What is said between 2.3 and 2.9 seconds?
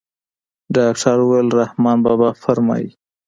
فرمايي.